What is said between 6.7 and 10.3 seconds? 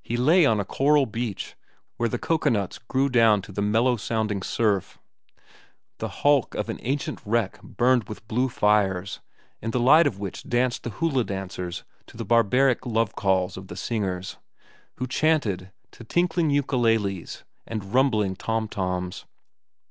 an ancient wreck burned with blue fires, in the light of